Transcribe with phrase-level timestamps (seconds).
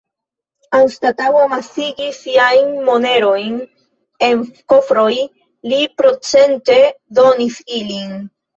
[0.77, 3.61] Anstataŭ amasigi siajn monerojn
[4.31, 4.43] en
[4.75, 5.31] kofrojn,
[5.75, 8.13] li procente-donis ilin.